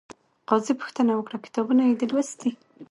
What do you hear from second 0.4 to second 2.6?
قاضي پوښتنه وکړه، کتابونه یې دې لوستي؟